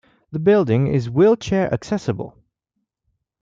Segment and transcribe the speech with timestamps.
[0.31, 2.35] The building is wheelchair accessible.